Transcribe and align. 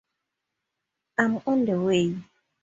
I'm 1.19 1.43
on 1.45 1.65
the 1.65 1.79
way. 1.79 2.15